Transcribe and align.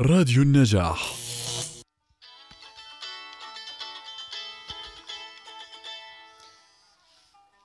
راديو 0.00 0.42
النجاح. 0.42 1.14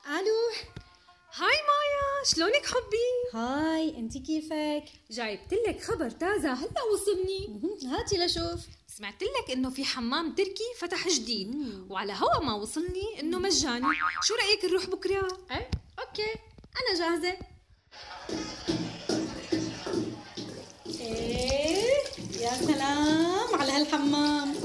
ألو. 0.07 0.39
Hi 1.35 1.47
مايا 1.47 2.23
شلونك 2.25 2.65
حبي؟ 2.65 3.39
Hi 3.39 3.97
انت 3.97 4.17
كيفك؟ 4.17 4.83
جايبت 5.11 5.53
لك 5.67 5.81
خبر 5.81 6.09
تازة 6.09 6.53
هلا 6.53 6.83
وصلني. 6.93 7.61
هاتي 7.85 8.17
لشوف. 8.17 8.65
سمعت 8.87 9.23
لك 9.23 9.51
إنه 9.51 9.69
في 9.69 9.85
حمام 9.85 10.35
تركي 10.35 10.73
فتح 10.79 11.07
جديد 11.07 11.55
وعلى 11.89 12.13
هوا 12.13 12.45
ما 12.45 12.53
وصلني 12.53 13.19
إنه 13.19 13.39
مجاني. 13.39 13.87
شو 14.23 14.35
رأيك 14.35 14.65
نروح 14.65 14.85
بكرة؟ 14.85 15.27
إيه 15.51 15.69
OK. 15.99 16.35
أنا 16.79 16.99
جاهزة. 16.99 17.37
يا 22.49 22.57
سلام 22.67 23.61
على 23.61 23.71
هالحمام. 23.71 24.55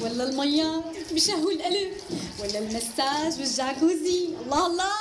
ولا 0.00 0.24
المية 0.24 0.82
بشهو 1.10 1.50
القلب 1.50 1.92
ولا 2.40 2.58
المساج 2.58 3.40
والجاكوزي. 3.40 4.28
الله 4.42 4.66
الله 4.66 4.92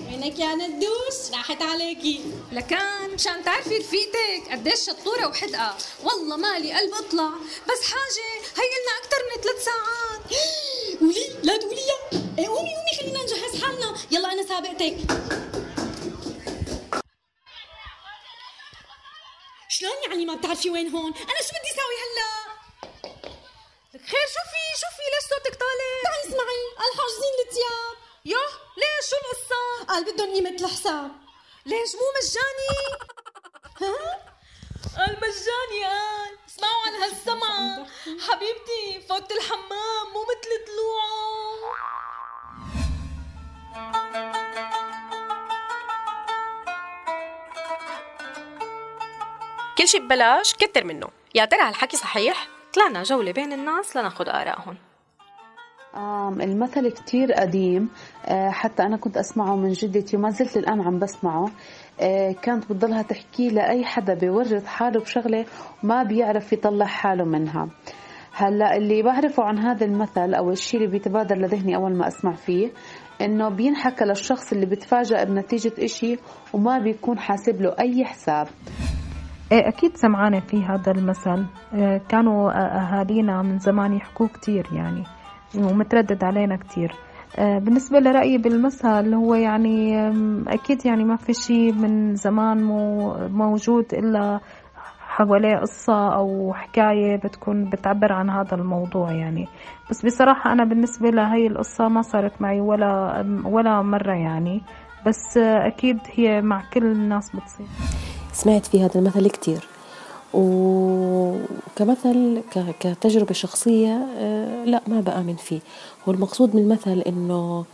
وينك 0.00 0.38
يا 0.38 0.54
ندوش؟ 0.54 1.16
راحت 1.32 1.62
عليكي. 1.62 2.20
لكان 2.52 3.10
مشان 3.14 3.44
تعرفي 3.44 3.78
رفيقتك 3.78 4.42
قديش 4.50 4.80
شطورة 4.80 5.26
وحدقة. 5.26 5.76
والله 6.04 6.36
مالي 6.36 6.72
قلب 6.72 6.94
اطلع 6.94 7.30
بس 7.68 7.82
حاجة 7.92 8.28
هي 8.56 8.68
لنا 8.78 8.92
أكتر 9.02 9.20
من 9.28 9.42
ثلاث 9.42 9.64
ساعات. 9.64 10.22
قولي 11.00 11.26
لا 11.42 11.56
تقوليها 11.56 12.26
إيه 12.38 12.48
قومي 12.48 12.58
قومي 12.58 12.92
خلينا 13.00 13.22
نجهز 13.22 13.62
حالنا. 13.62 13.94
يلا 14.10 14.32
أنا 14.32 14.46
سابقتك. 14.46 14.96
ما 20.26 20.34
بتعرفي 20.34 20.70
وين 20.70 20.88
هون؟ 20.88 21.12
أنا 21.14 21.42
شو 21.46 21.52
بدي 21.58 21.70
أسوي 21.72 21.96
هلأ؟ 22.04 22.32
لك 23.94 24.00
خير 24.00 24.26
شو 24.34 24.42
في 24.52 24.62
شو 24.80 24.86
في 24.96 25.02
ليش 25.12 25.24
صوتك 25.30 25.54
طالع؟ 25.60 25.90
تعي 26.04 26.20
اسمعي 26.28 26.62
قال 26.78 26.92
حاجزين 26.98 27.34
الثياب 27.46 27.96
يوه 28.24 28.48
ليش؟ 28.76 29.10
شو 29.10 29.16
القصة؟ 29.16 29.84
قال 29.88 30.04
بدهم 30.04 30.34
قيمة 30.34 30.50
الحساب. 30.50 31.10
ليش 31.66 31.90
مو 31.94 32.06
مجاني؟ 32.16 32.68
ها؟ 33.80 33.96
قال 34.98 35.16
مجاني 35.16 35.84
قال. 35.84 36.32
اسمعوا 36.48 36.82
عن 36.86 36.94
هالسمع 37.02 37.86
حبيبتي 38.28 39.06
فوت 39.08 39.32
الحمام 39.32 40.06
مو 40.12 40.22
مثل 40.22 40.50
طلوعه. 40.66 41.21
كل 49.82 49.88
شي 49.88 49.98
ببلاش 49.98 50.54
كتر 50.54 50.84
منه. 50.84 51.06
يا 51.34 51.44
ترى 51.44 51.60
هالحكي 51.60 51.96
صحيح؟ 51.96 52.48
طلعنا 52.74 53.02
جولة 53.02 53.32
بين 53.32 53.52
الناس 53.52 53.96
لناخد 53.96 54.28
آرائهم. 54.28 54.76
آم، 55.96 56.40
المثل 56.40 56.90
كتير 56.90 57.32
قديم 57.32 57.88
آه، 58.26 58.50
حتى 58.50 58.82
أنا 58.82 58.96
كنت 58.96 59.16
أسمعه 59.16 59.56
من 59.56 59.72
جدتي 59.72 60.16
وما 60.16 60.30
زلت 60.30 60.56
الآن 60.56 60.80
عم 60.80 60.98
بسمعه. 60.98 61.50
آه، 62.00 62.32
كانت 62.32 62.72
بتضلها 62.72 63.02
تحكي 63.02 63.48
لأي 63.48 63.84
حدا 63.84 64.14
بيورط 64.14 64.64
حاله 64.64 65.00
بشغلة 65.00 65.46
ما 65.82 66.02
بيعرف 66.02 66.52
يطلع 66.52 66.86
حاله 66.86 67.24
منها. 67.24 67.68
هلا 68.32 68.76
اللي 68.76 69.02
بعرفه 69.02 69.44
عن 69.44 69.58
هذا 69.58 69.84
المثل 69.84 70.34
أو 70.34 70.50
الشيء 70.50 70.80
اللي 70.80 70.92
بيتبادر 70.92 71.36
لذهني 71.36 71.76
أول 71.76 71.92
ما 71.92 72.08
أسمع 72.08 72.32
فيه 72.32 72.70
إنه 73.20 73.48
بينحكى 73.48 74.04
للشخص 74.04 74.52
اللي 74.52 74.66
بتفاجأ 74.66 75.24
بنتيجة 75.24 75.72
إشي 75.78 76.18
وما 76.52 76.78
بيكون 76.78 77.18
حاسب 77.18 77.62
له 77.62 77.76
أي 77.78 78.04
حساب. 78.04 78.48
أكيد 79.58 79.96
سمعانة 79.96 80.40
في 80.40 80.64
هذا 80.64 80.92
المثل. 80.92 81.46
إيه 81.74 82.02
كانوا 82.08 82.52
أهالينا 82.52 83.42
من 83.42 83.58
زمان 83.58 83.92
يحكوه 83.92 84.28
كتير 84.28 84.66
يعني 84.72 85.04
ومتردد 85.58 86.24
علينا 86.24 86.56
كتير. 86.56 86.92
إيه 87.38 87.58
بالنسبة 87.58 87.98
لرأيي 87.98 88.38
بالمثل 88.38 89.14
هو 89.14 89.34
يعني 89.34 90.08
أكيد 90.48 90.86
يعني 90.86 91.04
ما 91.04 91.16
في 91.16 91.32
شي 91.32 91.72
من 91.72 92.14
زمان 92.14 92.62
مو 92.64 93.14
موجود 93.28 93.84
إلا 93.94 94.40
حواليه 95.00 95.56
قصة 95.56 96.14
أو 96.14 96.52
حكاية 96.54 97.16
بتكون 97.16 97.70
بتعبر 97.70 98.12
عن 98.12 98.30
هذا 98.30 98.54
الموضوع 98.54 99.12
يعني. 99.12 99.46
بس 99.90 100.06
بصراحة 100.06 100.52
أنا 100.52 100.64
بالنسبة 100.64 101.10
لهي 101.10 101.46
القصة 101.46 101.88
ما 101.88 102.02
صارت 102.02 102.42
معي 102.42 102.60
ولا 102.60 103.24
ولا 103.44 103.82
مرة 103.82 104.14
يعني. 104.14 104.62
بس 105.06 105.38
أكيد 105.38 105.98
هي 106.14 106.40
مع 106.40 106.62
كل 106.74 106.86
الناس 106.86 107.36
بتصير. 107.36 107.66
سمعت 108.32 108.66
في 108.66 108.84
هذا 108.84 108.94
المثل 108.96 109.30
كتير. 109.30 109.68
وكمثل 110.34 112.42
كتجربة 112.80 113.34
شخصية 113.34 114.06
آه، 114.18 114.64
لا 114.64 114.82
ما 114.86 115.00
بآمن 115.00 115.36
فيه. 115.36 115.60
هو 116.08 116.12
المقصود 116.12 116.56
من 116.56 116.62
المثل 116.62 117.00
إنه 117.00 117.64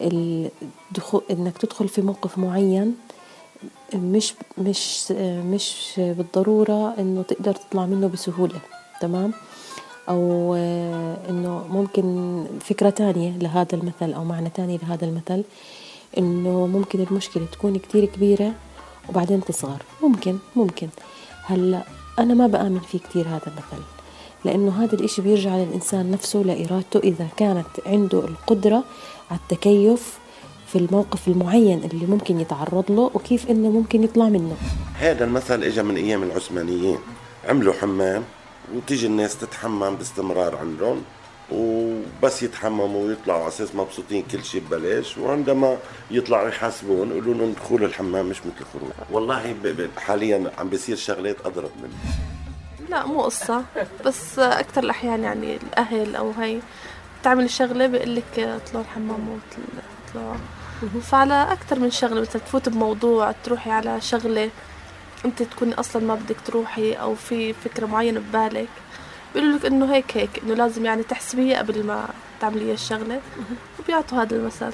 الدخول 0.00 1.22
إنك 1.30 1.58
تدخل 1.58 1.88
في 1.88 2.02
موقف 2.02 2.38
معين 2.38 2.94
مش 3.94 4.34
مش 4.58 5.12
آه، 5.16 5.42
مش 5.42 5.92
بالضرورة 5.96 6.94
إنه 6.98 7.22
تقدر 7.22 7.52
تطلع 7.54 7.86
منه 7.86 8.06
بسهولة 8.06 8.60
تمام؟ 9.00 9.32
أو 10.08 10.54
آه، 10.58 11.16
إنه 11.30 11.66
ممكن 11.70 12.44
فكرة 12.60 12.90
تانية 12.90 13.38
لهذا 13.38 13.74
المثل 13.74 14.12
أو 14.12 14.24
معنى 14.24 14.50
تاني 14.50 14.78
لهذا 14.82 15.04
المثل 15.04 15.44
إنه 16.18 16.66
ممكن 16.66 17.00
المشكلة 17.00 17.44
تكون 17.52 17.76
كتير 17.78 18.04
كبيرة 18.04 18.52
وبعدين 19.08 19.44
تصغر. 19.44 19.82
ممكن 20.02 20.36
ممكن. 20.56 20.88
هلا 21.44 21.82
أنا 22.18 22.34
ما 22.34 22.46
بآمن 22.46 22.80
فيه 22.80 22.98
كتير 22.98 23.28
هذا 23.28 23.46
المثل 23.46 23.82
لأنه 24.44 24.84
هذا 24.84 24.94
الإشي 24.94 25.22
بيرجع 25.22 25.56
للإنسان 25.56 26.10
نفسه 26.10 26.38
لإرادته 26.38 26.98
إذا 26.98 27.28
كانت 27.36 27.66
عنده 27.86 28.18
القدرة 28.18 28.84
على 29.30 29.40
التكيف 29.40 30.18
في 30.66 30.78
الموقف 30.78 31.28
المعين 31.28 31.84
اللي 31.84 32.06
ممكن 32.06 32.40
يتعرض 32.40 32.84
له 32.90 33.10
وكيف 33.14 33.50
إنه 33.50 33.70
ممكن 33.70 34.04
يطلع 34.04 34.28
منه. 34.28 34.56
هذا 34.98 35.24
المثل 35.24 35.62
اجى 35.62 35.82
من 35.82 35.96
أيام 35.96 36.22
العثمانيين. 36.22 36.98
عملوا 37.48 37.72
حمام 37.72 38.22
وتيجي 38.74 39.06
الناس 39.06 39.38
تتحمم 39.38 39.96
باستمرار 39.96 40.56
عندهم. 40.56 41.02
وبس 41.50 42.42
يتحمموا 42.42 43.04
ويطلعوا 43.06 43.40
على 43.40 43.48
أساس 43.48 43.74
مبسوطين 43.74 44.24
كل 44.32 44.44
شيء 44.44 44.60
ببلاش 44.60 45.18
وعندما 45.18 45.76
يطلعوا 46.10 46.48
يحاسبون 46.48 47.08
يقولوا 47.10 47.34
لهم 47.34 47.52
دخول 47.52 47.84
الحمام 47.84 48.26
مش 48.26 48.38
مثل 48.40 48.50
الخروج. 48.60 48.90
والله 49.10 49.52
ب- 49.62 49.66
ب- 49.66 49.98
حاليا 49.98 50.50
عم 50.58 50.68
بيصير 50.68 50.96
شغلات 50.96 51.36
اضرب 51.46 51.70
منه. 51.82 51.92
لا 52.88 53.06
مو 53.06 53.22
قصة 53.22 53.64
بس 54.04 54.38
أكتر 54.38 54.84
الأحيان 54.84 55.22
يعني 55.24 55.56
الأهل 55.56 56.16
أو 56.16 56.30
هي 56.30 56.60
تعمل 57.22 57.44
الشغلة 57.44 57.86
بيقول 57.86 58.16
لك 58.16 58.38
اطلعوا 58.38 58.84
الحمام 58.84 59.28
واطلعوا 59.28 60.36
فعلى 61.02 61.52
أكتر 61.52 61.78
من 61.78 61.90
شغلة 61.90 62.20
مثلا 62.20 62.42
تفوت 62.42 62.68
بموضوع 62.68 63.32
تروحي 63.44 63.70
على 63.70 64.00
شغلة 64.00 64.50
أنت 65.24 65.42
تكوني 65.42 65.74
أصلا 65.74 66.02
ما 66.06 66.14
بدك 66.14 66.36
تروحي 66.46 66.92
أو 66.92 67.14
في 67.14 67.52
فكرة 67.52 67.86
معينة 67.86 68.20
ببالك. 68.20 68.68
بيقولوا 69.34 69.58
لك 69.58 69.66
إنه 69.66 69.94
هيك 69.94 70.16
هيك 70.16 70.30
إنه 70.44 70.54
لازم 70.54 70.84
يعني 70.84 71.02
تحسبيها 71.02 71.58
قبل 71.58 71.84
ما 71.86 72.08
تعملي 72.40 72.72
الشغلة. 72.72 73.20
وبيعطوا 73.80 74.22
هذا 74.22 74.36
المثل 74.36 74.72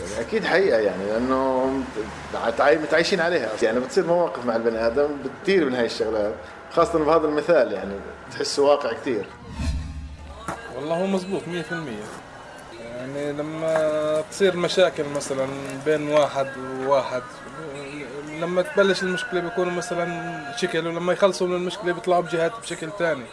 يعني 0.00 0.20
أكيد 0.20 0.44
حقيقة 0.44 0.78
يعني 0.78 1.04
لأنه 1.06 1.70
متعاي- 2.34 2.78
متعايشين 2.78 3.20
عليها. 3.20 3.48
يعني 3.62 3.80
بتصير 3.80 4.06
مواقف 4.06 4.46
مع 4.46 4.56
البني 4.56 4.86
آدم 4.86 5.08
بتطير 5.24 5.64
من 5.64 5.74
هاي 5.74 5.86
الشغلات 5.86 6.34
خاصة 6.72 6.98
بهذا 7.04 7.26
المثال 7.28 7.72
يعني 7.72 7.94
بتحسه 8.30 8.62
واقع 8.62 8.92
كثير 8.92 9.26
والله 10.76 10.94
هو 10.96 11.06
مزبوط 11.06 11.42
مية 11.48 11.62
في 11.62 11.72
المية. 11.72 12.02
يعني 12.96 13.32
لما 13.32 14.22
تصير 14.30 14.56
مشاكل 14.56 15.04
مثلا 15.16 15.46
بين 15.84 16.08
واحد 16.08 16.46
وواحد 16.58 17.22
لما 18.40 18.62
تبلش 18.62 19.02
المشكلة 19.02 19.40
بيكونوا 19.40 19.72
مثلا 19.72 20.56
شكل 20.56 20.86
ولما 20.86 21.12
يخلصوا 21.12 21.46
من 21.46 21.54
المشكلة 21.54 21.92
بيطلعوا 21.92 22.22
بجهات 22.22 22.52
بشكل 22.62 22.88
تاني. 22.98 23.24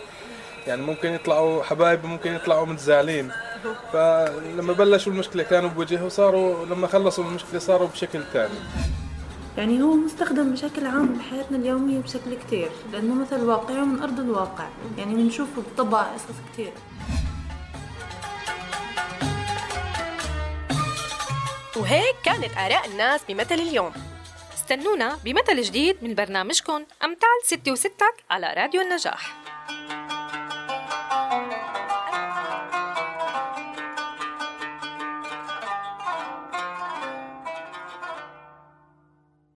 يعني 0.70 0.82
ممكن 0.82 1.14
يطلعوا 1.14 1.64
حبايب 1.64 2.06
ممكن 2.06 2.34
يطلعوا 2.34 2.66
متزعلين. 2.66 3.32
فلما 3.94 4.74
بلشوا 4.74 5.12
المشكلة 5.12 5.44
كانوا 5.44 5.70
بوجه 5.70 6.04
وصاروا 6.04 6.66
لما 6.66 6.88
خلصوا 6.88 7.24
المشكلة 7.24 7.60
صاروا 7.60 7.88
بشكل 7.88 8.24
تاني 8.34 8.54
يعني 9.58 9.82
هو 9.82 9.94
مستخدم 9.94 10.54
بشكل 10.54 10.86
عام 10.86 11.14
بحياتنا 11.14 11.58
اليومية 11.58 12.00
بشكل 12.00 12.36
كتير 12.48 12.70
لأنه 12.94 13.16
مثل 13.16 13.42
واقعي 13.42 13.82
ومن 13.82 14.02
أرض 14.02 14.20
الواقع. 14.20 14.68
يعني 14.98 15.16
بنشوفه 15.16 15.62
بطبع 15.62 16.02
قصص 16.02 16.36
كتير. 16.54 16.72
وهيك 21.76 22.16
كانت 22.24 22.58
آراء 22.58 22.88
الناس 22.88 23.22
بمثل 23.30 23.56
اليوم. 23.56 23.92
استنونا 24.54 25.18
بمثل 25.24 25.62
جديد 25.62 25.98
من 26.02 26.16
برنامجكم 26.16 26.86
أمثال 27.04 27.40
ستي 27.46 27.72
وستك 27.72 28.24
على 28.30 28.54
راديو 28.58 28.82
النجاح. 28.82 29.36